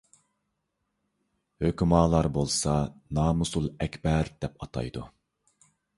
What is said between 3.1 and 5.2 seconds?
نامۇسۇل ئەكبەر دەپ ئاتايدۇ.